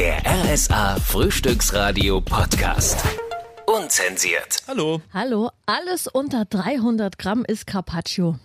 [0.00, 3.04] Der RSA Frühstücksradio Podcast.
[3.66, 4.62] Unzensiert.
[4.66, 5.02] Hallo.
[5.12, 8.38] Hallo, alles unter 300 Gramm ist Carpaccio.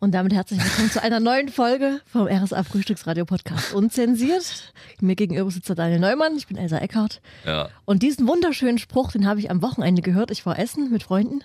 [0.00, 3.74] Und damit herzlich willkommen zu einer neuen Folge vom RSA Frühstücksradio Podcast.
[3.74, 4.72] Unzensiert.
[5.02, 7.20] Mir gegenüber sitzt der Daniel Neumann, ich bin Elsa Eckhardt.
[7.44, 7.68] Ja.
[7.84, 10.30] Und diesen wunderschönen Spruch, den habe ich am Wochenende gehört.
[10.30, 11.44] Ich war essen mit Freunden.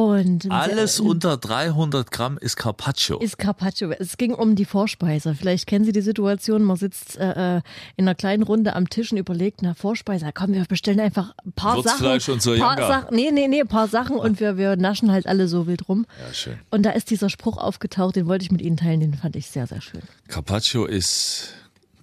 [0.00, 3.18] Und Alles unter 300 Gramm ist Carpaccio.
[3.18, 3.90] ist Carpaccio.
[3.90, 5.34] Es ging um die Vorspeise.
[5.34, 7.60] Vielleicht kennen Sie die Situation, man sitzt äh, äh,
[7.96, 11.52] in einer kleinen Runde am Tisch und überlegt, na Vorspeise, komm, wir bestellen einfach ein
[11.52, 12.34] paar Würzfleisch Sachen.
[12.34, 12.78] und so, paar.
[12.78, 15.86] Sachen, nee, nee, nee, ein paar Sachen und wir, wir naschen halt alle so wild
[15.86, 16.06] rum.
[16.18, 16.58] Ja, schön.
[16.70, 19.48] Und da ist dieser Spruch aufgetaucht, den wollte ich mit Ihnen teilen, den fand ich
[19.48, 20.00] sehr, sehr schön.
[20.28, 21.52] Carpaccio ist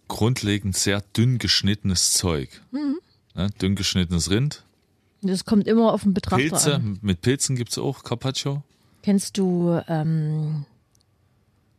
[0.08, 2.62] grundlegend sehr dünn geschnittenes Zeug.
[2.70, 3.00] Mhm.
[3.34, 4.64] Ne, dünn geschnittenes Rind.
[5.22, 7.00] Das kommt immer auf den Betrachter Pilze, an.
[7.02, 8.64] mit Pilzen gibt es auch Carpaccio.
[9.02, 10.66] Kennst du ähm,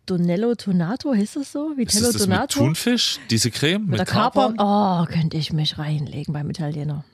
[0.06, 1.70] Donello Tonato, hieß es so?
[1.72, 2.58] Ist Vitello das das mit Donato?
[2.60, 3.82] Thunfisch, diese Creme?
[3.82, 4.56] Mit, Mit der Kapern?
[4.56, 5.06] Kapern?
[5.08, 7.04] Oh, könnte ich mich reinlegen beim Italiener.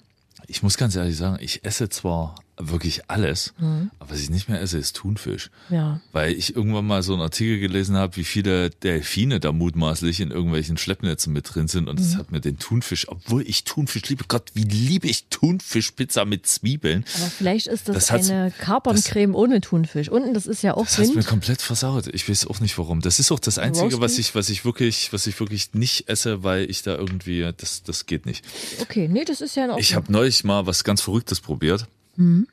[0.46, 3.90] Ich muss ganz ehrlich sagen, ich esse zwar wirklich alles, Mhm.
[3.98, 5.50] aber was ich nicht mehr esse, ist Thunfisch.
[5.70, 6.00] Ja.
[6.12, 10.30] Weil ich irgendwann mal so einen Artikel gelesen habe, wie viele Delfine da mutmaßlich in
[10.30, 11.88] irgendwelchen Schleppnetzen mit drin sind.
[11.88, 12.04] Und Mhm.
[12.04, 16.46] das hat mir den Thunfisch, obwohl ich Thunfisch liebe, Gott, wie liebe ich Thunfischpizza mit
[16.46, 17.04] Zwiebeln.
[17.16, 20.08] Aber vielleicht ist das, Das eine Kaperncreme ohne Thunfisch.
[20.08, 22.06] Unten, das ist ja auch Das hat mir komplett versaut.
[22.08, 23.00] Ich weiß auch nicht warum.
[23.00, 26.42] Das ist auch das Einzige, was ich, was ich wirklich, was ich wirklich nicht esse,
[26.42, 28.44] weil ich da irgendwie, das, das geht nicht.
[28.80, 29.80] Okay, nee, das ist ja in Ordnung.
[29.80, 31.86] Ich habe neulich mal was ganz Verrücktes probiert.
[32.16, 32.46] Mhm.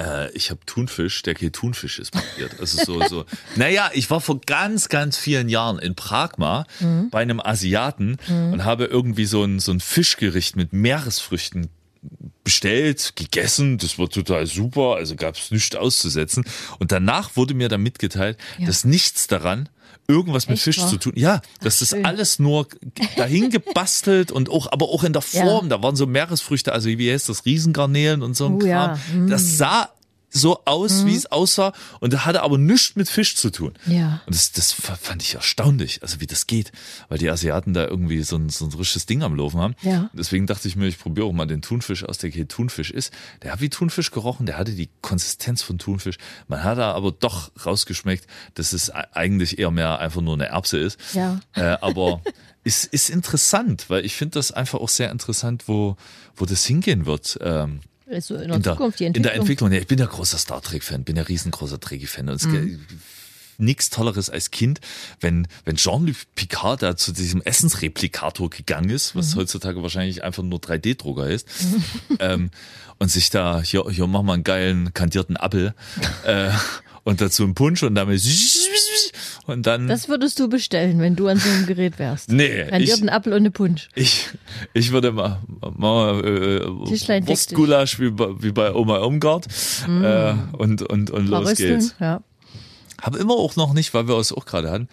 [0.00, 2.60] Äh, ich habe Thunfisch, der kein Thunfisch ist, probiert.
[2.60, 3.24] Also so, so.
[3.56, 7.10] Naja, ich war vor ganz, ganz vielen Jahren in Prag mal Mhm.
[7.10, 11.68] bei einem Asiaten und habe irgendwie so ein, so ein Fischgericht mit Meeresfrüchten
[12.44, 16.44] bestellt, gegessen, das war total super, also gab es nichts auszusetzen.
[16.78, 18.66] Und danach wurde mir dann mitgeteilt, Ja.
[18.66, 19.68] dass nichts daran
[20.08, 20.88] irgendwas mit Echt Fisch wahr?
[20.88, 21.12] zu tun.
[21.16, 22.04] Ja, das schön.
[22.06, 22.66] alles nur
[23.16, 25.44] dahin gebastelt und auch, aber auch in der Ja.
[25.44, 25.68] Form.
[25.68, 28.68] Da waren so Meeresfrüchte, also wie heißt das, Riesengarnelen und so ein Oh Kram.
[28.68, 28.98] ja.
[29.14, 29.28] Mm.
[29.28, 29.90] Das sah
[30.30, 33.74] so aus, wie es aussah und hatte aber nichts mit Fisch zu tun.
[33.86, 34.20] Ja.
[34.26, 36.72] Und das, das fand ich erstaunlich, also wie das geht,
[37.08, 39.74] weil die Asiaten da irgendwie so ein, so ein richtiges Ding am Laufen haben.
[39.82, 40.10] Ja.
[40.12, 43.12] Deswegen dachte ich mir, ich probiere auch mal den Thunfisch aus, der kein Thunfisch ist.
[43.42, 46.18] Der hat wie Thunfisch gerochen, der hatte die Konsistenz von Thunfisch.
[46.46, 50.78] Man hat da aber doch rausgeschmeckt, dass es eigentlich eher mehr einfach nur eine Erbse
[50.78, 50.98] ist.
[51.14, 51.40] Ja.
[51.54, 52.22] Äh, aber
[52.64, 55.96] ist, ist interessant, weil ich finde das einfach auch sehr interessant, wo,
[56.36, 57.38] wo das hingehen wird.
[57.40, 59.22] Ähm, Also in der in Zukunft, die in Entwicklung.
[59.32, 59.72] der Entwicklung.
[59.72, 62.28] Ja, ich bin ja großer Star Trek-Fan, bin ja riesengroßer Trekkie-Fan.
[62.28, 62.80] Und es Mhm.
[63.58, 64.80] Nichts Tolleres als Kind,
[65.20, 69.40] wenn, wenn Jean-Luc Picard da zu diesem Essensreplikator gegangen ist, was Mhm.
[69.40, 71.46] heutzutage wahrscheinlich einfach nur 3D-Drucker ist,
[72.20, 72.50] ähm,
[72.98, 75.74] und sich da, hier, hier mach mal einen geilen kandierten Apfel,
[76.24, 76.50] äh,
[77.04, 78.20] und dazu einen Punsch und damit
[79.46, 82.30] und dann Das würdest du bestellen, wenn du an so einem Gerät wärst.
[82.30, 83.88] Nee, Ein ich- einen Apfel und eine Punsch.
[83.94, 84.26] Ich,
[84.74, 85.40] ich würde mal,
[85.76, 86.60] mal äh,
[87.20, 87.28] dich.
[87.28, 89.46] Wurstgulasch wie bei, wie bei Oma Irmgard
[89.86, 91.94] äh, und, und, und los Verrösteln, geht's.
[91.98, 92.22] Ja.
[93.00, 94.88] Habe immer auch noch nicht, weil wir es auch gerade hatten,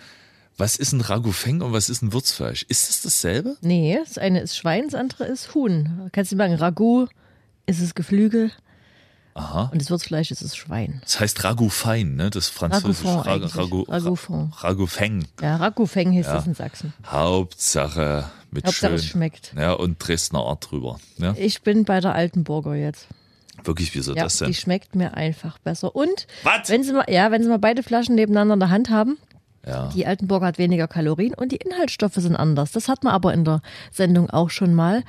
[0.58, 2.64] was ist ein Ragoufeng und was ist ein Würzfleisch?
[2.70, 3.58] Ist es dasselbe?
[3.62, 6.10] Nee, das eine ist Schwein, das andere ist Huhn.
[6.14, 7.10] Kannst du sagen, Ragout
[7.66, 8.52] ist es Geflügel
[9.34, 9.70] Aha.
[9.74, 11.02] und das Würzfleisch ist es Schwein.
[11.04, 12.30] Das heißt Ragoufein, ne?
[12.30, 15.28] Das französische Ragoufeng Ragoufeng.
[15.42, 16.94] Ja, Ragoufeng hieß das in Sachsen.
[17.06, 18.96] Hauptsache mit Hauptsache schön.
[18.96, 19.54] es schmeckt.
[19.58, 21.00] Ja, und Dresdner Art drüber.
[21.18, 21.36] Ja?
[21.38, 23.08] Ich bin bei der Altenburger jetzt.
[23.64, 24.48] Wirklich, wieso Ja, das denn?
[24.48, 25.96] die schmeckt mir einfach besser.
[25.96, 26.28] Und
[26.68, 29.18] wenn sie mal, ja, wenn sie mal beide Flaschen nebeneinander in der Hand haben,
[29.66, 29.90] Ja.
[29.96, 32.72] die Altenburger hat weniger Kalorien und die Inhaltsstoffe sind anders.
[32.72, 33.62] Das hat man aber in der
[33.92, 35.04] Sendung auch schon mal.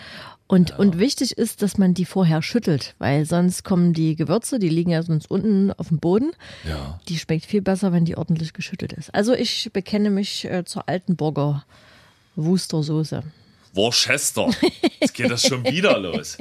[0.49, 4.69] Und, und wichtig ist, dass man die vorher schüttelt, weil sonst kommen die Gewürze, die
[4.69, 6.31] liegen ja sonst unten auf dem Boden.
[6.67, 7.01] Ja.
[7.09, 9.13] Die schmeckt viel besser, wenn die ordentlich geschüttelt ist.
[9.13, 11.65] Also ich bekenne mich äh, zur Altenburger
[12.37, 13.25] Wustersoße.
[13.75, 14.49] Worcester.
[15.01, 16.39] Jetzt geht das schon wieder los.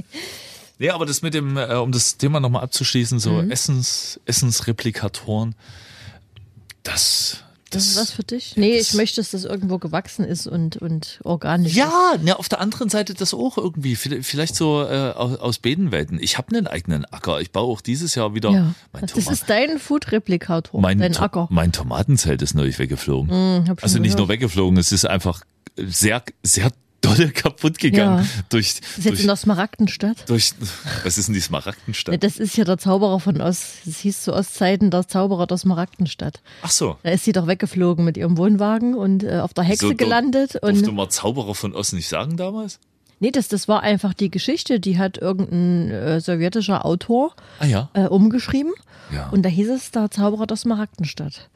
[0.80, 3.52] Nee, aber das mit dem, äh, um das Thema nochmal abzuschließen, so Mhm.
[3.52, 5.56] Essens, Essensreplikatoren,
[6.84, 7.38] das,
[7.72, 8.56] Das ist was für dich?
[8.58, 11.72] Nee, ich möchte, dass das irgendwo gewachsen ist und, und organisch.
[11.72, 11.78] ist.
[11.78, 13.96] Ja, auf der anderen Seite das auch irgendwie.
[13.96, 16.20] Vielleicht so äh, aus, aus Bedenwelten.
[16.22, 17.42] Ich habe einen eigenen Acker.
[17.42, 18.74] Ich baue auch dieses Jahr wieder Ja.
[18.94, 21.48] Das Toma ist dein Food-Replikator, mein, dein To- Acker.
[21.52, 23.30] mein Tomatenzelt ist neulich weggeflogen.
[23.32, 24.20] Hm, schon also nicht gehört.
[24.20, 25.42] nur weggeflogen, es ist einfach
[25.76, 26.72] sehr, sehr
[27.08, 28.24] dolle kaputt gegangen.
[28.26, 28.44] Ja.
[28.50, 30.30] Durch, Das ist jetzt in durch, der Smaragdenstadt.
[30.30, 30.52] durch,
[31.04, 32.24] was ist denn die Smaragdenstadt?
[32.24, 33.64] Das ist ja der Zauberer von Ost.
[33.86, 36.42] Das hieß zu Ostzeiten der Zauberer der Smaragdenstadt.
[36.62, 36.98] Ach so.
[37.04, 39.98] Da ist sie doch weggeflogen mit ihrem Wohnwagen und äh, auf der Hexe So, dur-
[39.98, 40.54] gelandet.
[40.62, 42.80] Durfte Und man Zauberer von Ost nicht sagen damals?
[43.20, 47.90] nee, das, das war einfach die Geschichte, die hat irgendein äh, sowjetischer Autor Ah ja.
[47.94, 48.74] äh, umgeschrieben.
[49.14, 49.30] Ja.
[49.30, 51.50] Und da hieß es der Zauberer der Smaragdenstadt.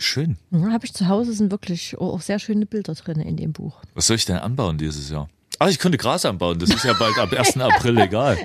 [0.00, 0.36] Schön.
[0.50, 3.80] Ja, Habe ich zu Hause, sind wirklich auch sehr schöne Bilder drin in dem Buch.
[3.94, 5.28] Was soll ich denn anbauen dieses Jahr?
[5.62, 6.58] Ah, ich könnte Gras anbauen.
[6.58, 7.58] Das ist ja bald ab 1.
[7.58, 8.38] April legal.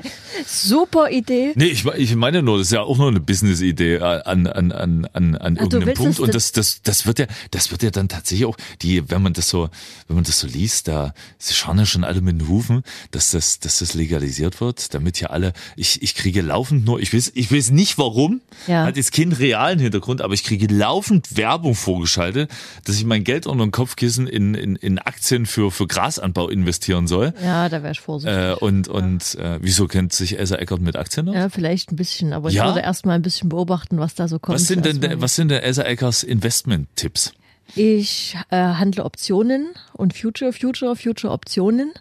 [0.45, 1.53] Super Idee.
[1.55, 5.05] Nee, ich, ich meine nur, das ist ja auch nur eine Business-Idee an, an, an,
[5.13, 6.19] an, an Ach, du irgendeinem Punkt.
[6.19, 9.31] Und das, das, das wird ja, das wird ja dann tatsächlich auch, die, wenn man
[9.31, 9.69] das so,
[10.09, 13.31] wenn man das so liest, da, sie schauen ja schon alle mit den Hufen, dass
[13.31, 17.31] das, dass das legalisiert wird, damit ja alle, ich, ich kriege laufend nur, ich weiß,
[17.33, 18.83] ich weiß nicht warum, Ja.
[18.83, 22.51] hat jetzt keinen realen Hintergrund, aber ich kriege laufend Werbung vorgeschaltet,
[22.83, 27.04] dass ich mein Geld unter den Kopfkissen in, in, in Aktien für, für Grasanbau investieren
[27.07, 27.33] soll.
[27.43, 28.37] Ja, da wäre ich vorsichtig.
[28.37, 31.35] Äh, und, und, äh, wieso kennt sich Elsa Eckert mit Aktien aus?
[31.35, 32.65] Ja, vielleicht ein bisschen, aber ich Ja?
[32.65, 34.55] würde erst mal ein bisschen beobachten, was da so kommt.
[34.59, 37.33] Was sind denn, Erstmal- was sind denn Elsa Eckers Investment-Tipps?
[37.75, 41.91] Ich äh, handle Optionen und Future, Future, Future Optionen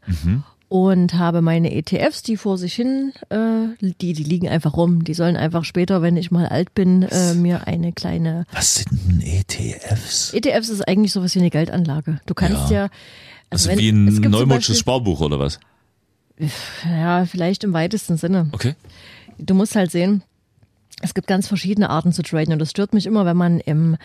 [0.68, 3.36] und habe meine ETFs, die vor sich hin, äh,
[3.80, 5.04] die, die liegen einfach rum.
[5.04, 8.44] Die sollen einfach später, wenn ich mal alt bin, äh, mir eine kleine.
[8.52, 10.32] Was sind denn ETFs?
[10.34, 12.20] ETFs ist eigentlich sowas wie eine Geldanlage.
[12.26, 12.88] Du kannst ja.
[13.54, 15.58] Also wenn- wie ein Beispiel- Sparbuch oder was?
[16.84, 18.48] Ja, vielleicht im weitesten Sinne.
[18.52, 18.74] Okay.
[19.38, 20.22] du musst halt sehen,
[21.02, 23.96] es gibt ganz verschiedene Arten zu traden und das stört mich immer, wenn man im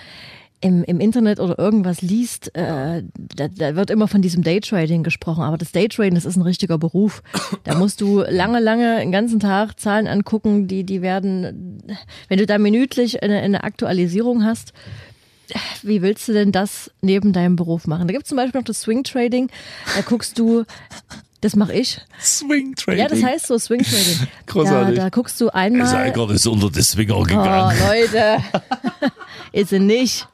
[0.62, 5.42] im, im Internet oder irgendwas liest, äh, da, da wird immer von diesem Daytrading gesprochen,
[5.42, 7.24] aber das Daytrading, das ist ein richtiger Beruf.
[7.64, 11.82] Da musst du lange, lange den ganzen Tag Zahlen angucken, die, die werden,
[12.28, 14.74] wenn du da minütlich eine, eine Aktualisierung hast,
[15.84, 18.08] wie willst du denn das neben deinem Beruf machen?
[18.08, 19.50] Da gibt es zum Beispiel noch das Swing Trading,
[19.96, 20.66] da guckst du,
[21.42, 22.00] das mache ich.
[22.22, 23.00] Swing Trading.
[23.00, 24.28] Ja, das heißt so Swing Trading.
[24.48, 24.96] Großartig.
[24.98, 25.82] Da, da guckst du einmal.
[25.82, 27.78] Elsa Eckert ist unter den Swinger Oh, gegangen.
[27.88, 28.38] Leute.
[29.54, 30.28] ist sie nicht.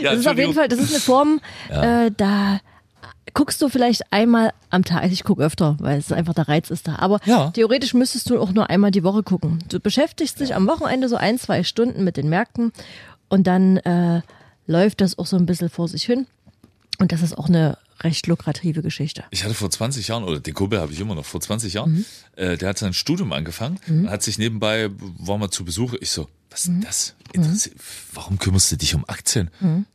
[0.00, 1.40] ja, Das ist auf jeden Fall, das ist eine Form,
[1.70, 2.60] äh, da
[3.32, 5.10] guckst du vielleicht einmal am Tag.
[5.10, 6.96] Ich gucke öfter, weil es einfach der Reiz ist da.
[6.96, 7.50] Aber Ja.
[7.50, 9.58] theoretisch müsstest du auch nur einmal die Woche gucken.
[9.68, 12.72] Du beschäftigst dich am Wochenende so ein, zwei Stunden mit den Märkten
[13.34, 14.22] und dann äh,
[14.66, 16.26] läuft das auch so ein bisschen vor sich hin.
[16.98, 19.24] Und das ist auch eine recht lukrative Geschichte.
[19.30, 21.92] Ich hatte vor 20 Jahren, oder den Kumpel habe ich immer noch, vor 20 Jahren,
[21.92, 22.04] Mhm.
[22.36, 26.10] äh, der hat sein Studium angefangen und hat sich nebenbei, war mal zu Besuch, ich
[26.10, 27.14] so, was ist denn das?
[28.12, 29.50] Warum kümmerst du dich um Aktien?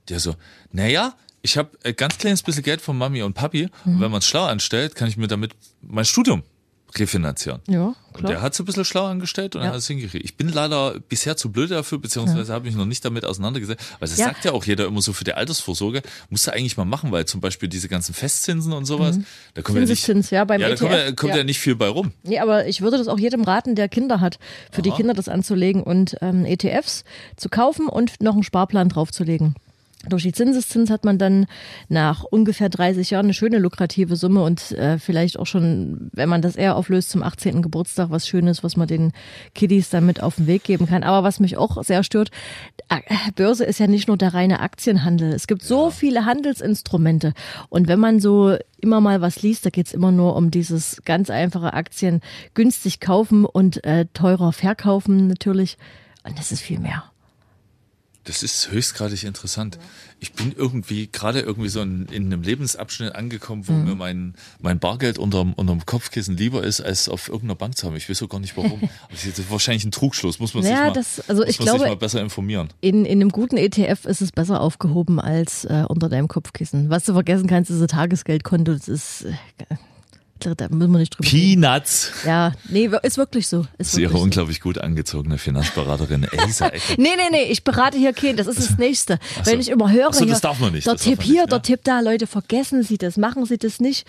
[0.10, 0.36] Der so,
[0.74, 4.20] naja, ich habe ein ganz kleines bisschen Geld von Mami und Papi und wenn man
[4.20, 5.52] es schlau anstellt, kann ich mir damit
[5.82, 6.44] mein Studium
[6.98, 7.62] refinanzieren.
[7.68, 9.68] Ja, Und der hat es ein bisschen schlau angestellt und Ja.
[9.68, 10.26] er hat es hingekriegt.
[10.26, 13.84] Ich bin leider bisher zu blöd dafür, beziehungsweise habe mich noch nicht damit auseinandergesetzt.
[14.00, 14.26] Weil das Ja.
[14.26, 17.26] sagt ja auch jeder immer so für die Altersvorsorge, musst du eigentlich mal machen, weil
[17.26, 19.20] zum Beispiel diese ganzen Festzinsen und sowas,
[19.54, 21.38] da kommt ja nicht, ja, beim ja, da kommt, ETF, ja, kommt ja.
[21.38, 22.12] ja nicht viel bei rum.
[22.24, 24.40] Nee, aber ich würde das auch jedem raten, der Kinder hat,
[24.72, 24.98] für die Aha.
[24.98, 27.04] Kinder das anzulegen und ähm, ETFs
[27.38, 29.56] zu kaufen und noch einen Sparplan draufzulegen.
[30.08, 31.46] Durch die Zinseszins hat man dann
[31.90, 36.42] nach ungefähr 30 Jahren eine schöne lukrative Summe und äh, vielleicht auch schon, wenn man
[36.42, 37.62] das eher auflöst zum 18.
[37.62, 39.12] Geburtstag, was Schönes, was man den
[39.56, 41.04] Kiddies damit auf den Weg geben kann.
[41.04, 42.32] Aber was mich auch sehr stört,
[42.88, 43.02] äh,
[43.36, 45.34] Börse ist ja nicht nur der reine Aktienhandel.
[45.34, 47.34] Es gibt so viele Handelsinstrumente.
[47.68, 51.30] Und wenn man so immer mal was liest, da geht's immer nur um dieses ganz
[51.30, 52.22] einfache Aktien
[52.54, 55.78] günstig kaufen und äh, teurer verkaufen natürlich.
[56.24, 57.09] Und das ist viel mehr.
[58.30, 59.80] Das ist höchstgradig interessant.
[60.20, 63.68] Ich bin irgendwie gerade irgendwie so in, in einem Lebensabschnitt angekommen, Mhm.
[63.68, 67.88] wo mir mein, mein Bargeld unterm, unterm Kopfkissen lieber ist, als auf irgendeiner Bank zu
[67.88, 67.96] haben.
[67.96, 68.88] Ich weiß auch gar nicht warum.
[69.10, 70.40] Das ist wahrscheinlich ein Trugschluss.
[70.40, 72.70] Muss man sich Naja, mal, das- also ich glaube- sich mal besser informieren.
[72.82, 76.92] In, in einem guten ETF ist es besser aufgehoben als äh, unter deinem Kopfkissen.
[76.92, 78.74] Was du vergessen kannst, ist ein Tagesgeldkonto.
[78.74, 79.34] Das ist, äh,
[80.40, 81.62] da müssen wir nicht drüber reden.
[81.62, 82.12] Peanuts.
[82.26, 83.62] Ja, nee, ist wirklich so.
[83.62, 84.20] Ist Das ist ihre so.
[84.20, 86.98] unglaublich gut angezogene Finanzberaterin Elsa Eckert.
[86.98, 89.20] Nee, nee, nee, ich berate hier keinen, das ist das Nächste.
[89.44, 91.58] Wenn ich immer höre, so, das darf man nicht, der das Tipp hier, nicht, der
[91.58, 91.62] ja.
[91.64, 94.06] Tipp da, Leute, vergessen Sie das, machen Sie das nicht.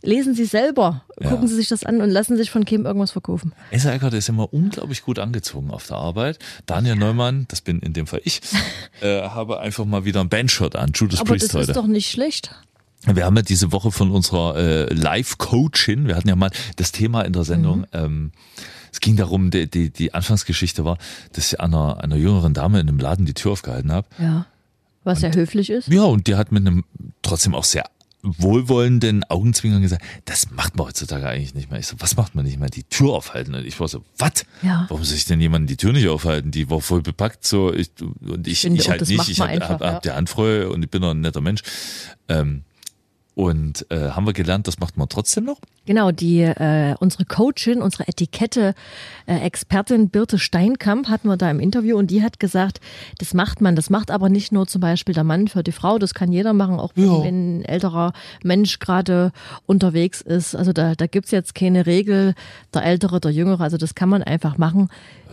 [0.00, 1.28] Lesen Sie selber, Ja.
[1.30, 3.52] gucken Sie sich das an und lassen sich von Kim irgendwas verkaufen.
[3.72, 6.38] Elsa Eckert ist immer unglaublich gut angezogen auf der Arbeit.
[6.66, 8.40] Daniel Neumann, das bin in dem Fall ich,
[9.00, 10.92] äh, habe einfach mal wieder ein Bandshirt an.
[10.94, 11.70] Judas Aber Priest das heute.
[11.72, 12.54] ist doch nicht schlecht.
[13.06, 17.22] Wir haben ja diese Woche von unserer äh, Live-Coachin, wir hatten ja mal das Thema
[17.22, 17.86] in der Sendung, Mhm.
[17.92, 18.32] ähm,
[18.92, 20.98] es ging darum, die, die, die Anfangsgeschichte war,
[21.32, 24.08] dass ich einer, einer jüngeren Dame in einem Laden die Tür aufgehalten habe.
[24.18, 24.46] Ja.
[25.04, 25.88] Was ja höflich ist.
[25.88, 26.84] Ja, und die hat mit einem
[27.22, 27.84] trotzdem auch sehr
[28.22, 31.78] wohlwollenden Augenzwinkern gesagt, das macht man heutzutage eigentlich nicht mehr.
[31.78, 32.68] Ich so, was macht man nicht mehr?
[32.68, 33.54] Die Tür aufhalten.
[33.54, 34.44] Und ich war so, was?
[34.62, 34.86] Ja.
[34.88, 36.50] Warum soll ich denn jemanden die Tür nicht aufhalten?
[36.50, 39.18] Die war voll bepackt, so ich, und ich, ich halt das nicht.
[39.18, 40.00] macht Ich habe hab, hab ja.
[40.00, 41.62] die Hand voll und ich bin doch ein netter Mensch.
[42.28, 42.64] Ähm,
[43.38, 45.58] und äh, haben wir gelernt, das macht man trotzdem noch?
[45.86, 52.10] Genau, die äh, unsere Coachin, unsere Etikette-Expertin Birte Steinkamp hatten wir da im Interview und
[52.10, 52.80] die hat gesagt,
[53.18, 56.00] das macht man, das macht aber nicht nur zum Beispiel der Mann für die Frau,
[56.00, 57.22] das kann jeder machen, auch Ja.
[57.22, 59.30] wenn ein älterer Mensch gerade
[59.66, 60.56] unterwegs ist.
[60.56, 62.34] Also da, da gibt's jetzt keine Regel,
[62.74, 64.88] der Ältere, der Jüngere, also das kann man einfach machen.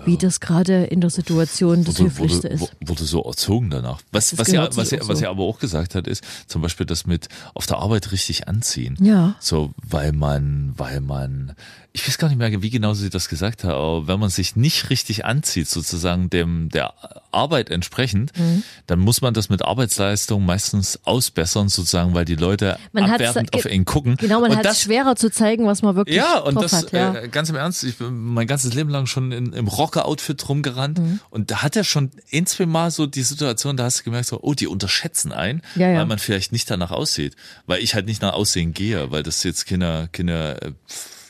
[0.05, 2.89] Wie das gerade in der Situation das wurde, Höflichste wurde, ist.
[2.89, 4.01] wurde so erzogen danach.
[4.11, 4.95] Was, Das was, er, gehört was, so.
[5.25, 8.97] er aber auch gesagt hat, ist zum Beispiel das mit auf der Arbeit richtig anziehen.
[9.01, 9.35] Ja.
[9.39, 11.53] So, weil man, weil man,
[11.93, 14.55] ich weiß gar nicht mehr, wie genau sie das gesagt hat, aber wenn man sich
[14.55, 16.93] nicht richtig anzieht, sozusagen dem der
[17.31, 18.63] Arbeit entsprechend, Mhm.
[18.87, 23.65] dann muss man das mit Arbeitsleistung meistens ausbessern, sozusagen, weil die Leute Man abwertend auf
[23.65, 24.17] ihn gucken.
[24.17, 26.91] Genau, man hat es schwerer zu zeigen, was man wirklich ja, und das hat.
[26.91, 27.13] Ja.
[27.15, 30.99] Äh, ganz im Ernst, ich bin mein ganzes Leben lang schon in, im Rocker-Outfit rumgerannt
[30.99, 31.19] Mhm.
[31.29, 34.27] und da hat er schon ein, zwei Mal so die Situation, da hast du gemerkt,
[34.27, 35.99] so, oh, die unterschätzen einen, Ja, ja.
[35.99, 37.35] weil man vielleicht nicht danach aussieht,
[37.65, 40.71] weil ich halt nicht nach Aussehen gehe, weil das jetzt keine, keine äh,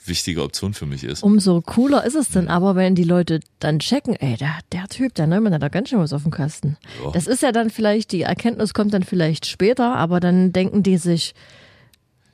[0.06, 1.24] wichtige Option für mich ist.
[1.24, 5.16] Umso cooler ist es dann aber, wenn die Leute dann checken, ey, der, der Typ,
[5.16, 6.78] der Neumann hat da ganz schön was auf dem Kasten.
[7.04, 7.12] Ja.
[7.12, 10.98] Das ist ja dann vielleicht, die Erkenntnis kommt dann vielleicht später, aber dann denken die
[10.98, 11.34] sich,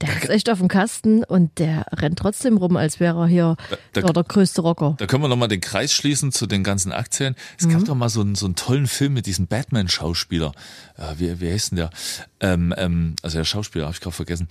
[0.01, 3.55] der ist echt auf dem Kasten und der rennt trotzdem rum, als wäre er hier
[3.93, 4.95] Da- der, der größte Rocker.
[4.97, 7.35] Da können wir nochmal den Kreis schließen zu den ganzen Aktien.
[7.59, 7.71] Es Mhm.
[7.73, 10.51] gab doch mal so einen, so einen tollen Film mit diesem Batman-Schauspieler.
[10.97, 11.89] Ja, wie, wie heißt denn der?
[12.39, 14.47] Ähm, ähm, also der Schauspieler, habe ich gerade vergessen.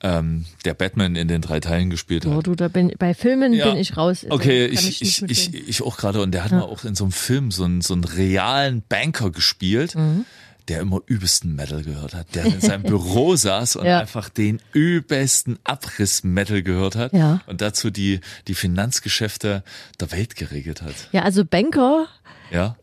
[0.00, 2.32] Ähm, der Batman in den drei Teilen gespielt hat.
[2.32, 3.68] So, du, da bin, bei Filmen Ja.
[3.70, 4.24] bin ich raus.
[4.30, 6.22] Okay, ich, ich, ich, ich auch gerade.
[6.22, 9.30] Und der hat mal auch in so einem Film so einen, so einen realen Banker
[9.32, 10.24] gespielt, Mhm.
[10.68, 14.00] Der immer übelsten Metal gehört hat, der in seinem Büro saß und Ja.
[14.00, 17.40] einfach den übelsten Abriss-Metal gehört hat Ja.
[17.46, 19.62] und dazu die, die Finanzgeschäfte
[20.00, 20.94] der Welt geregelt hat.
[21.12, 22.06] ja, also Banker,
[22.50, 22.76] Ja.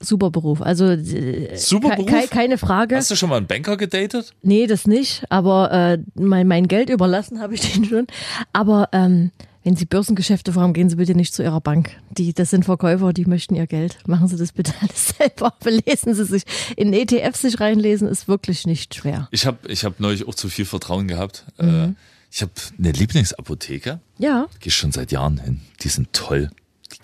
[0.00, 0.60] super Beruf.
[0.60, 2.06] Also äh, Super Beruf?
[2.10, 2.96] ke- keine Frage.
[2.96, 4.34] Hast du schon mal einen Banker gedatet?
[4.42, 5.24] Nee, das nicht.
[5.30, 8.06] Aber äh, mein, mein Geld überlassen habe ich denen schon.
[8.52, 9.30] Aber ähm,
[9.64, 11.90] wenn Sie Börsengeschäfte vorhaben, gehen Sie bitte nicht zu Ihrer Bank.
[12.10, 13.98] Die, das sind Verkäufer, die möchten Ihr Geld.
[14.06, 15.52] Machen Sie das bitte alles selber.
[15.62, 16.42] Belesen Sie sich.
[16.76, 19.26] In ETFs sich reinlesen ist wirklich nicht schwer.
[19.32, 21.44] Ich habe ich hab neulich auch zu viel Vertrauen gehabt.
[21.58, 21.68] Mhm.
[21.68, 21.94] Äh,
[22.30, 24.00] Ich habe eine Lieblingsapotheke.
[24.18, 25.60] Ja, Gehe schon seit Jahren hin.
[25.82, 26.50] Die sind toll.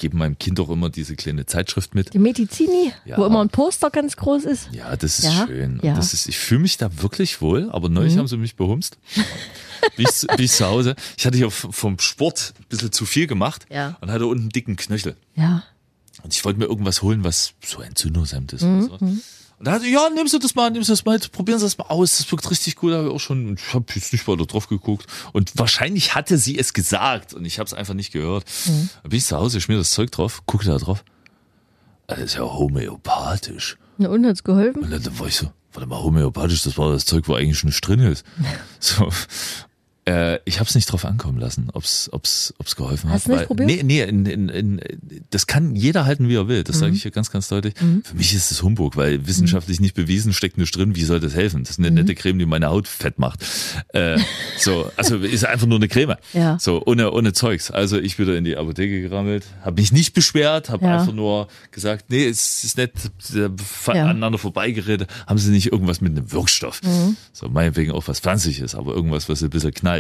[0.01, 2.15] Die geben meinem Kind auch immer diese kleine Zeitschrift mit.
[2.15, 3.19] die Medizini, Ja.
[3.19, 4.71] wo immer ein Poster ganz groß ist.
[4.73, 5.79] Ja, das ist Ja, schön.
[5.83, 5.95] Ja.
[5.95, 8.97] Das ist, ich fühle mich da wirklich wohl, aber neulich haben sie mich behumst.
[9.97, 10.07] Bin
[10.39, 10.95] ich, zu Hause.
[11.19, 13.97] Ich hatte hier vom Sport ein bisschen zu viel gemacht Ja.
[14.01, 15.17] und hatte unten einen dicken Knöchel.
[15.35, 15.65] Ja.
[16.23, 18.63] Und ich wollte mir irgendwas holen, was so entzündungshemd ist.
[18.63, 19.07] Mhm, Und, so.
[19.61, 21.77] Und da hat ja, nehmen Sie das mal, nehmen Sie das mal, probieren Sie das
[21.77, 22.17] mal aus.
[22.17, 22.95] Das wirkt richtig gut.
[22.95, 25.05] Habe ich auch schon, ich habe jetzt nicht weiter drauf geguckt.
[25.35, 28.47] Und wahrscheinlich hatte sie es gesagt und ich habe es einfach nicht gehört.
[28.65, 28.89] Mhm.
[29.03, 31.05] Dann bin ich zu Hause, schmier das Zeug drauf, gucke da drauf.
[32.07, 33.77] Das ist ja homöopathisch.
[33.99, 34.83] Na, und hat's geholfen?
[34.83, 37.87] Und dann war ich so, warte mal, homöopathisch, das war das Zeug, wo eigentlich nicht
[37.87, 38.25] drin ist.
[38.81, 39.11] So.
[40.11, 43.33] Äh, ich habe es nicht drauf ankommen lassen, ob's ob's ob's geholfen Hast hat.
[43.33, 43.69] du nicht probiert?
[43.69, 44.81] Nee, nee in, in, in,
[45.31, 46.65] das kann jeder halten, wie er will.
[46.65, 46.81] Das Mhm.
[46.81, 47.75] sage ich hier ganz, ganz deutlich.
[47.79, 50.97] Für mich ist es Humbug, weil wissenschaftlich nicht bewiesen, steckt nichts drin.
[50.97, 51.63] Wie soll das helfen?
[51.63, 51.87] Das ist Mhm.
[51.87, 53.45] eine nette Creme, die meine Haut fett macht.
[53.93, 54.19] Äh,
[54.59, 56.17] so, also ist einfach nur eine Creme.
[56.33, 56.59] Ja.
[56.59, 57.71] So, ohne, ohne Zeugs.
[57.71, 60.99] Also ich wieder in die Apotheke gerammelt, habe mich nicht beschwert, habe Ja.
[61.01, 62.93] einfach nur gesagt, nee, es ist nett,
[63.35, 63.47] Ja.
[64.05, 65.09] aneinander vorbeigeredet.
[65.27, 66.81] Haben sie nicht irgendwas mit einem Wirkstoff?
[66.83, 67.17] Mhm.
[67.33, 70.00] So, meinetwegen auch was Pflanzliches, aber irgendwas, was ein bisschen knallt.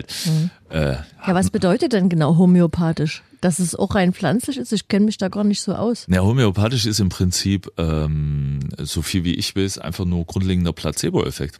[0.70, 0.92] Äh,
[1.26, 3.22] Ja, was bedeutet denn genau homöopathisch?
[3.40, 4.72] Dass es auch rein pflanzlich ist?
[4.72, 6.06] Ich kenne mich da gar nicht so aus.
[6.10, 11.58] Ja, homöopathisch ist im Prinzip, ähm, so viel wie ich weiß, einfach nur grundlegender Placebo-Effekt.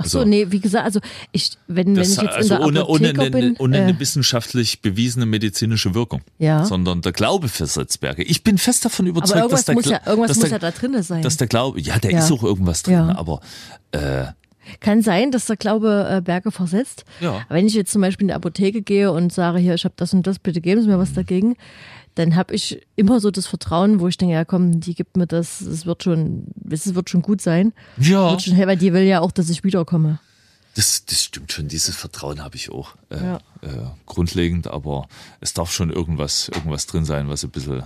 [0.00, 1.00] Ach so, Also- nee, wie gesagt, also
[1.32, 3.98] ich, wenn, wenn Das, ich jetzt also in der ohne, ohne, bin, ohne äh, eine
[3.98, 6.20] wissenschaftlich bewiesene medizinische Wirkung.
[6.38, 6.64] Ja.
[6.66, 8.22] Sondern der Glaube versetzt Berge.
[8.22, 11.02] Ich bin fest davon überzeugt, dass der, muss ja, irgendwas muss der, ja da drinne
[11.02, 11.22] sein.
[11.22, 12.18] dass der Glaube, ja, der Ja.
[12.20, 13.16] ist auch irgendwas drin, Ja.
[13.18, 13.40] aber
[13.90, 14.26] äh,
[14.80, 17.04] Kann sein, dass der Glaube äh, Berge versetzt.
[17.20, 17.42] Ja.
[17.48, 20.12] Wenn ich jetzt zum Beispiel in die Apotheke gehe und sage, hier, ich habe das
[20.14, 21.56] und das, bitte geben Sie mir was dagegen,
[22.14, 25.26] dann habe ich immer so das Vertrauen, wo ich denke, ja komm, die gibt mir
[25.26, 27.72] das, es wird schon, es wird schon gut sein.
[27.98, 30.18] ja, Wird schon hell, weil die will ja auch, dass ich wiederkomme.
[30.74, 31.66] Das, das stimmt schon.
[31.68, 33.36] Dieses Vertrauen habe ich auch äh, Ja.
[33.62, 33.68] äh,
[34.06, 35.08] grundlegend, aber
[35.40, 37.82] es darf schon irgendwas, irgendwas drin sein, was ein bisschen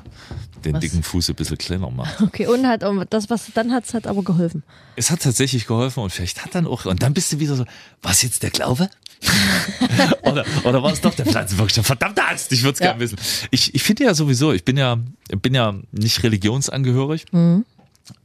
[0.65, 0.81] den Was?
[0.81, 2.21] dicken Fuß ein bisschen kleiner macht.
[2.21, 4.63] Okay, und hat das, was dann hat's hat aber geholfen.
[4.97, 7.65] Es hat tatsächlich geholfen und vielleicht hat dann auch, und dann bist du wieder so,
[8.03, 8.91] was jetzt der Glaube?
[10.23, 11.87] oder, oder war es doch der Pflanzenwirkstoff?
[11.87, 12.87] Verdammte Axt, ich würde es Ja.
[12.89, 13.17] gerne wissen.
[13.51, 14.99] Ich, ich finde ja sowieso, ich bin ja,
[15.41, 17.27] bin ja nicht religionsangehörig.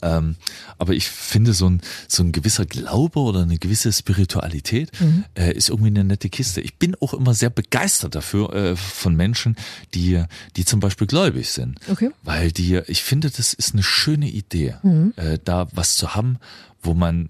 [0.02, 0.36] Ähm,
[0.78, 4.92] aber ich finde, so ein, so ein gewisser Glaube oder eine gewisse Spiritualität
[5.36, 6.62] äh, ist irgendwie eine nette Kiste.
[6.62, 9.56] Ich bin auch immer sehr begeistert dafür äh, von Menschen,
[9.94, 10.24] die,
[10.56, 11.80] die zum Beispiel gläubig sind.
[11.90, 12.12] Okay.
[12.24, 14.76] Weil die, ich finde, das ist eine schöne Idee,
[15.16, 16.38] äh, da was zu haben,
[16.82, 17.30] wo man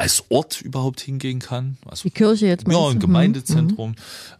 [0.00, 1.76] als Ort überhaupt hingehen kann.
[1.86, 3.00] Also Die Kirche jetzt meinst ja, ein Mhm.
[3.00, 3.94] Gemeindezentrum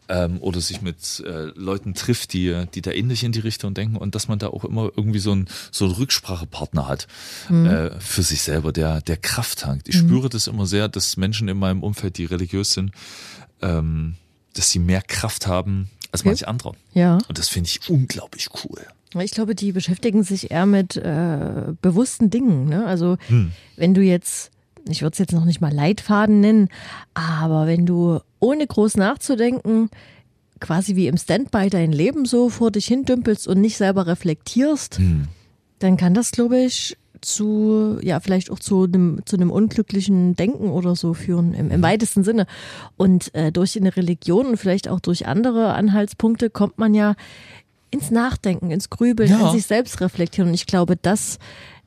[0.08, 3.96] ähm, oder sich mit äh, Leuten trifft, die, die da ähnlich in die Richtung denken
[3.96, 7.06] und dass man da auch immer irgendwie so einen so einen Rücksprachepartner hat
[7.48, 7.66] Mhm.
[7.66, 9.88] äh, für sich selber, der, der Kraft tankt.
[9.88, 12.92] Ich spüre das immer sehr, dass Menschen in meinem Umfeld, die religiös sind,
[13.62, 14.14] ähm,
[14.54, 16.72] dass sie mehr Kraft haben als manche andere.
[16.94, 17.18] Ja.
[17.28, 18.80] Und das finde ich unglaublich cool.
[19.20, 22.66] Ich glaube, die beschäftigen sich eher mit äh, bewussten Dingen.
[22.68, 22.86] Ne?
[22.86, 23.16] Also
[23.76, 24.50] wenn du jetzt,
[24.88, 26.68] ich würde es jetzt noch nicht mal Leitfaden nennen,
[27.14, 29.90] aber wenn du ohne groß nachzudenken
[30.60, 35.00] quasi wie im Standby dein Leben so vor dich hindümpelst und nicht selber reflektierst,
[35.78, 40.70] dann kann das, glaube ich, zu, ja, vielleicht auch zu einem, zu einem unglücklichen Denken
[40.70, 42.46] oder so führen, im, im weitesten Sinne.
[42.96, 47.14] Und äh, durch eine Religion und vielleicht auch durch andere Anhaltspunkte kommt man ja
[47.90, 49.46] ins Nachdenken, ins Grübeln, Ja.
[49.48, 50.48] in sich selbst reflektieren.
[50.48, 51.38] Und ich glaube, das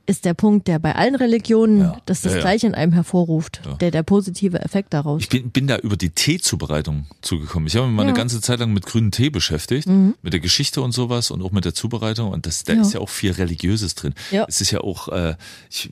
[0.05, 2.01] ist der Punkt, der bei allen Religionen Ja.
[2.05, 2.43] das, das Ja, ja.
[2.43, 5.22] Gleiche in einem hervorruft, der, der positive Effekt daraus.
[5.22, 7.67] Ich bin, bin da über die Teezubereitung zugekommen.
[7.67, 8.07] Ich habe mich mal Ja.
[8.07, 8.10] Mhm.
[8.10, 11.51] eine ganze Zeit lang mit grünen Tee beschäftigt, mit der Geschichte und sowas und auch
[11.51, 12.31] mit der Zubereitung.
[12.31, 12.81] Und das, da Ja.
[12.81, 14.13] ist ja auch viel Religiöses drin.
[14.31, 14.45] Ja.
[14.50, 15.36] Es ist ja auch, äh,
[15.69, 15.89] ich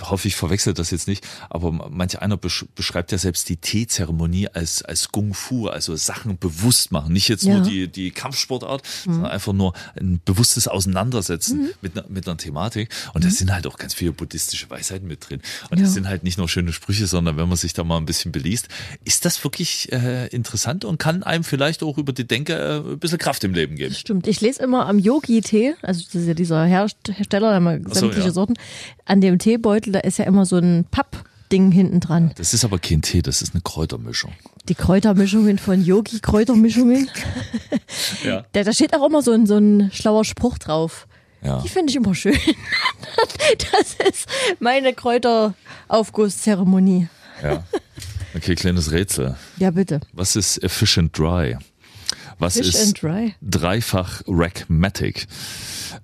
[0.00, 4.48] hoffe, ich verwechsel das jetzt nicht, aber manch einer besch beschreibt ja selbst die Teezeremonie
[4.48, 7.12] als, als Kung Fu, also Sachen bewusst machen.
[7.12, 7.58] Nicht jetzt Ja.
[7.58, 12.88] nur die, die Kampfsportart, sondern einfach nur ein bewusstes Auseinandersetzen mit, einer, mit einer Thematik.
[13.14, 15.40] Und da sind halt auch ganz viele buddhistische Weisheiten mit drin.
[15.70, 15.94] Und das Ja.
[15.94, 18.68] sind halt nicht nur schöne Sprüche, sondern wenn man sich da mal ein bisschen beliest,
[19.04, 22.98] ist das wirklich äh, interessant und kann einem vielleicht auch über die Denke äh, ein
[22.98, 23.94] bisschen Kraft im Leben geben.
[23.94, 24.26] Stimmt.
[24.26, 27.80] Ich lese immer am Yogi-Tee, also das ist ja dieser Herst- Hersteller, da haben wir
[27.94, 28.32] so, sämtliche ja.
[28.32, 28.54] Sorten.
[29.04, 32.32] An dem Teebeutel, da ist ja immer so ein Pappding hinten dran.
[32.36, 34.32] Das ist aber kein Tee, das ist eine Kräutermischung.
[34.68, 37.10] Die Kräutermischungen von Yogi, Kräutermischungen.
[38.24, 38.44] Ja.
[38.52, 41.06] Da, da steht auch immer so ein, so ein schlauer Spruch drauf.
[41.42, 41.60] Ja.
[41.60, 42.38] Die finde ich immer schön.
[43.72, 44.26] Das ist
[44.60, 47.08] meine Kräuteraufgusszeremonie.
[47.42, 47.64] ja.
[48.34, 49.36] Okay, kleines Rätsel.
[49.58, 50.00] Ja, bitte.
[50.14, 51.58] Was ist Efficient Dry?
[52.38, 53.34] Was Fish ist Dry.
[53.42, 55.26] dreifach Rackmatic?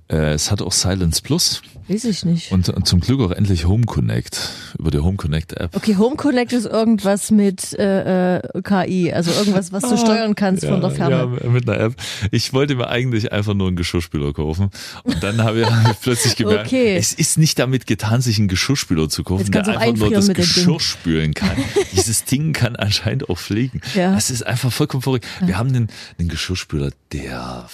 [0.09, 2.52] Äh, es hat auch Silence Plus Weiß ich nicht.
[2.52, 5.75] und, und zum Glück auch endlich Home Connect über die Home Connect App.
[5.75, 10.64] Okay, Home Connect ist irgendwas mit äh, äh, KI, also irgendwas, was du steuern kannst
[10.66, 11.16] von der Ferne.
[11.16, 11.95] Ah, Ja, mit einer App.
[12.30, 14.71] Ich wollte mir eigentlich einfach nur einen Geschirrspüler kaufen.
[15.04, 16.97] Und dann habe ich, hab ich plötzlich gemerkt, Okay.
[16.97, 20.28] es ist nicht damit getan, sich einen Geschirrspüler zu kaufen, der einfach nur das.
[20.28, 21.57] Geschirr spülen kann.
[21.92, 23.80] Dieses Ding kann anscheinend auch fliegen.
[23.95, 24.14] Ja.
[24.14, 25.26] Das ist einfach vollkommen verrückt.
[25.40, 27.67] Wir haben einen, einen Geschirrspüler, der,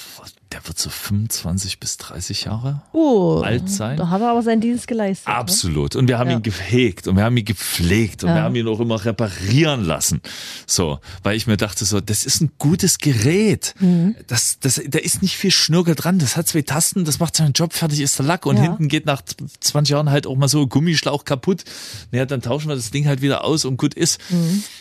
[0.54, 3.96] der wird so 25 bis 30 Jahre Oh, alt sein.
[3.96, 5.26] da hat er aber seinen Dienst geleistet.
[5.28, 5.34] ne?
[5.34, 5.96] Absolut.
[5.96, 6.36] Und wir haben Ja.
[6.36, 8.36] ihn gehegt und wir haben ihn gepflegt und Ja.
[8.36, 10.20] wir haben ihn auch immer reparieren lassen.
[10.66, 13.74] So, weil ich mir dachte so, das ist ein gutes Gerät.
[13.80, 14.14] Mhm.
[14.28, 16.18] Das, das, da ist nicht viel Schnörkel dran.
[16.20, 18.62] Das hat zwei Tasten, das macht seinen Job, fertig ist der Lack und Ja.
[18.62, 19.22] hinten geht nach
[19.60, 21.64] 20 Jahren halt auch mal so ein Gummischlauch kaputt.
[22.12, 24.20] Naja, dann tauschen wir das Ding halt wieder aus und gut ist.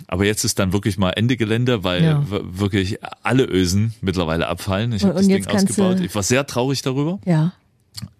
[0.07, 2.59] Aber jetzt ist dann wirklich mal Ende Gelände, weil Mhm.
[2.59, 4.91] Wirklich alle Ösen mittlerweile abfallen.
[4.91, 5.99] Ich habe das Ding kannst ausgebaut.
[5.99, 7.19] Ich war sehr traurig darüber.
[7.26, 7.54] Ja.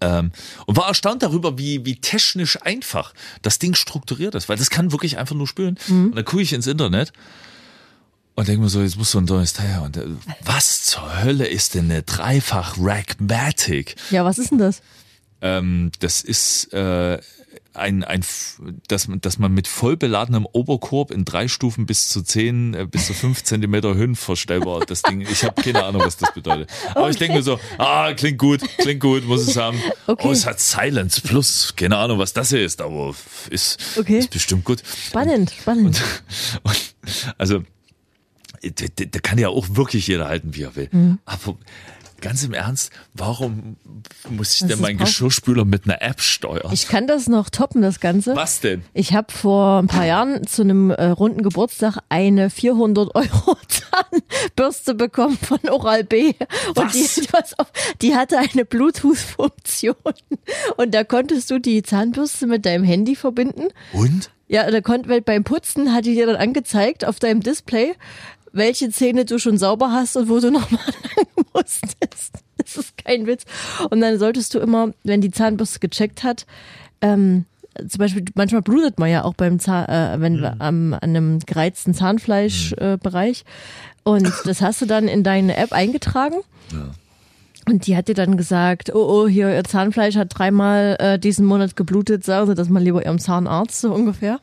[0.00, 0.32] Ähm,
[0.66, 4.92] und war erstaunt darüber, wie, wie technisch einfach das Ding strukturiert ist, weil das kann
[4.92, 5.78] wirklich einfach nur spülen.
[5.88, 6.06] Mhm.
[6.06, 7.12] Und dann gucke ich ins Internet
[8.34, 9.82] und denke mir so, jetzt muss so ein neues Teil her.
[9.82, 10.06] Und äh,
[10.44, 13.96] was zur Hölle ist denn eine dreifach Rackmatic?
[14.10, 14.80] Ja, was ist denn das?
[15.40, 17.18] Ähm, das ist äh,
[17.74, 18.24] ein, ein
[18.88, 22.86] dass, man- dass man mit voll beladenem Oberkorb in drei Stufen bis zu zehn, äh,
[22.86, 25.20] bis zu fünf Zentimeter höhenverstellbar das Ding.
[25.22, 26.70] Ich habe keine Ahnung, was das bedeutet.
[26.94, 29.78] Aber ich denke mir so, ah, klingt gut, klingt gut, muss es haben.
[30.06, 30.28] Okay.
[30.28, 31.74] Oh, es hat Silence Plus.
[31.76, 33.14] Keine Ahnung, was das hier ist, aber
[33.50, 34.18] ist, Okay.
[34.18, 34.82] ist bestimmt gut.
[35.08, 36.00] Spannend, spannend.
[36.62, 36.94] Und,
[37.38, 37.60] also,
[38.62, 40.88] da, da da kann ja auch wirklich jeder halten, wie er will.
[40.92, 41.18] Mhm.
[41.26, 41.56] Aber
[42.24, 43.76] ganz im Ernst, warum
[44.30, 46.72] muss ich Was denn meinen Geschirrspüler mit einer App steuern?
[46.72, 48.34] Ich kann das noch toppen, das Ganze.
[48.34, 48.82] Was denn?
[48.94, 54.94] Ich habe vor ein paar Jahren zu einem äh, runden Geburtstag eine 400 Euro Zahnbürste
[54.94, 56.32] bekommen von Oral-B.
[56.68, 56.92] Und Was?
[56.92, 59.94] die, pass auf, die hatte eine Bluetooth-Funktion.
[60.78, 63.68] Und da konntest du die Zahnbürste mit deinem Handy verbinden.
[63.92, 64.30] Und?
[64.48, 67.94] Ja, da konnte, weil beim Putzen hat die dir dann angezeigt auf deinem Display,
[68.54, 70.80] welche Zähne du schon sauber hast und wo du nochmal
[71.16, 72.32] lang musstest.
[72.56, 73.44] Das ist kein Witz.
[73.90, 76.46] Und dann solltest du immer, wenn die Zahnbürste gecheckt hat,
[77.00, 77.44] ähm,
[77.88, 81.92] zum Beispiel, manchmal blutet man ja auch beim Zahn, äh, wenn am, an einem gereizten
[81.92, 82.94] Zahnfleischbereich.
[82.94, 83.44] Äh, Bereich.
[84.04, 86.36] und das hast du dann in deine App eingetragen.
[87.66, 91.46] Und die hat dir dann gesagt, oh, oh, hier, ihr Zahnfleisch hat dreimal äh, diesen
[91.46, 94.38] Monat geblutet, sagen Sie das mal lieber Ihrem Zahnarzt, so ungefähr.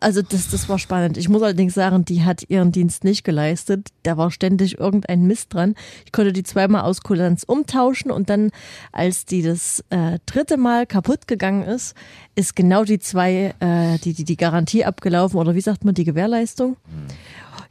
[0.00, 1.16] Also das, das war spannend.
[1.16, 3.88] Ich muss allerdings sagen, die hat ihren Dienst nicht geleistet.
[4.02, 5.74] Da war ständig irgendein Mist dran.
[6.04, 8.50] Ich konnte die zweimal aus Kulanz umtauschen und dann,
[8.92, 11.94] als die das äh, dritte Mal kaputt gegangen ist,
[12.34, 16.04] ist genau die zwei, äh, die, die, die Garantie abgelaufen oder wie sagt man, die
[16.04, 16.76] Gewährleistung.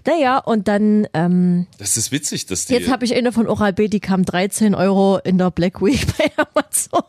[0.06, 2.74] Naja, und dann ähm, Das ist witzig, dass die.
[2.74, 6.32] Jetzt habe ich eine von Oral-B, die kam 13 Euro in der Black Week bei
[6.38, 7.04] Amazon.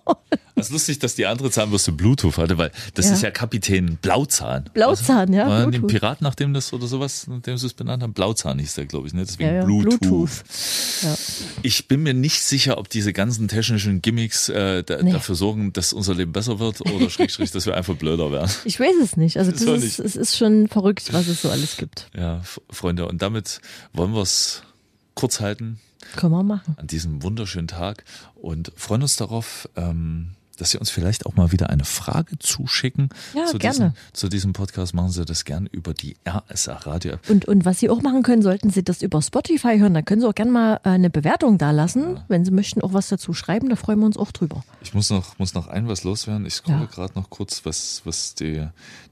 [0.58, 3.12] Es ist lustig, dass die andere Zahnbürste Bluetooth hatte, weil das Ja.
[3.14, 4.68] ist ja Kapitän Blauzahn.
[4.74, 5.88] Blauzahn, ja, War den Bluetooth.
[5.90, 9.14] Pirat, nachdem das oder sowas, nachdem sie es benannt haben, Blauzahn hieß der, glaube ich,
[9.14, 9.24] ne?
[9.24, 10.00] Deswegen Ja, ja, Bluetooth.
[10.00, 10.44] Bluetooth.
[11.62, 15.12] Ich bin mir nicht sicher, ob diese ganzen technischen Gimmicks äh, da, Nee.
[15.12, 18.50] dafür sorgen, dass unser Leben besser wird oder schrägstrich, dass wir einfach blöder werden.
[18.64, 19.36] Ich weiß es nicht.
[19.38, 22.08] Also das Das war ist, nicht- es ist schon verrückt, was es so alles gibt.
[22.16, 23.60] Ja, Freunde, und damit
[23.92, 24.62] wollen wir es
[25.14, 25.78] kurz halten
[26.16, 26.76] Können wir machen.
[26.78, 28.04] an diesem wunderschönen Tag
[28.36, 33.08] und freuen uns darauf, ähm, dass Sie uns vielleicht auch mal wieder eine Frage zuschicken.
[33.34, 33.74] Ja, zu gerne.
[33.74, 37.14] Diesem, zu diesem Podcast machen Sie das gern über die RSA Radio.
[37.28, 40.20] Und, und was Sie auch machen können, sollten Sie das über Spotify hören, dann können
[40.20, 42.20] Sie auch gerne mal äh, eine Bewertung da lassen.
[42.28, 44.62] Wenn Sie möchten, auch was dazu schreiben, da freuen wir uns auch drüber.
[44.82, 46.44] Ich muss noch, muss noch ein was loswerden.
[46.46, 46.84] Ich scrolle Ja.
[46.86, 48.66] gerade noch kurz, was, was die,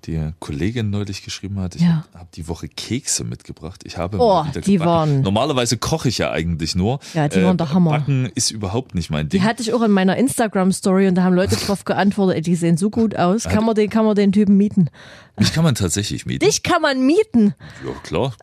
[0.05, 1.77] die Kollegin neulich geschrieben hat.
[1.77, 2.05] Ich Ja.
[2.13, 3.83] habe hab die Woche Kekse mitgebracht.
[3.85, 4.81] Ich habe Oh, die gebacken.
[4.91, 7.01] waren- Normalerweise koche ich ja eigentlich nur.
[7.15, 7.91] Äh, Ja, die waren der Hammer.
[7.93, 9.41] Backen ist überhaupt nicht mein Ding.
[9.41, 12.55] Die hatte ich auch in meiner Instagram-Story und da haben Leute drauf geantwortet, ey, die
[12.57, 13.44] sehen so gut aus.
[13.44, 14.88] Kann man den, kann man den Typen mieten?
[15.38, 16.46] Mich kann man tatsächlich mieten.
[16.46, 17.55] Dich kann man mieten.
[17.85, 18.35] Ja, klar.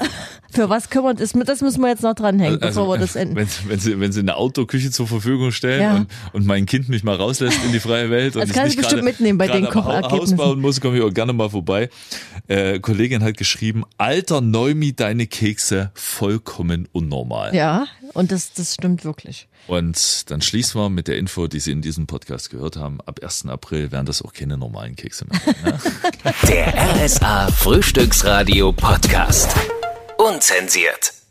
[0.52, 1.32] Für was können wir das?
[1.34, 3.36] Das müssen wir jetzt noch dranhängen, bevor wir das enden.
[3.36, 5.96] wenn, wenn, sie, wenn sie eine Outdoor-Küche zur Verfügung stellen Ja.
[5.96, 9.02] und, und mein Kind mich mal rauslässt in die freie Welt Das kann ich bestimmt
[9.02, 10.38] gerade- mitnehmen bei den Hau- Haus Kochergebnissen.
[10.38, 11.90] bauen muss, komme ich auch gerne mal vorbei.
[12.48, 17.56] Äh, Kollegin hat geschrieben, alter Neumi, deine Kekse vollkommen unnormal.
[17.56, 19.48] Ja, und das, das stimmt wirklich.
[19.66, 22.83] Und dann schließen wir mit der Info, die Sie in diesem Podcast gehört haben.
[22.84, 23.48] Ab 1.
[23.48, 25.40] April werden das auch keine normalen Kekse mehr.
[25.64, 25.80] Ne?
[26.48, 29.56] Der RSA Frühstücksradio Podcast.
[30.18, 31.23] Unzensiert.